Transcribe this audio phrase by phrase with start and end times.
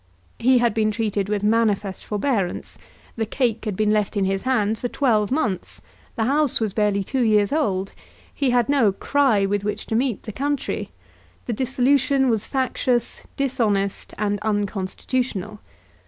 [0.39, 2.79] He had been treated with manifest forbearance;
[3.17, 5.79] the cake had been left in his hands for twelve months;
[6.15, 7.93] the House was barely two years old;
[8.33, 10.89] he had no "cry" with which to meet the country;
[11.45, 15.59] the dissolution was factious, dishonest, and unconstitutional.